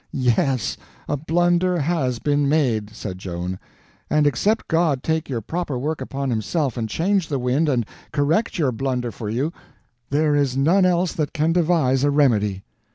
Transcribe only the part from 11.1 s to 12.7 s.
that can devise a remedy."